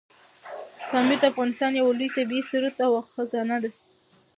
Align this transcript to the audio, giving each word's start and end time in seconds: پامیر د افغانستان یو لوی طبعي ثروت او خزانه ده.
پامیر 0.89 1.17
د 1.21 1.23
افغانستان 1.31 1.71
یو 1.75 1.87
لوی 1.97 2.09
طبعي 2.15 2.41
ثروت 2.49 2.77
او 2.85 2.91
خزانه 3.13 3.57
ده. 3.63 3.69